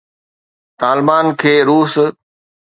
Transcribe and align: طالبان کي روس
طالبان 0.83 1.25
کي 1.43 1.53
روس 1.71 1.93